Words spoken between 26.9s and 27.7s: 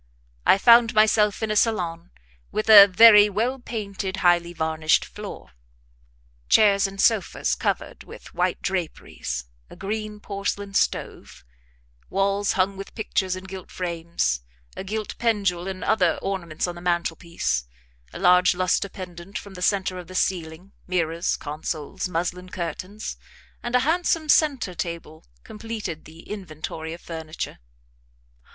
of furniture.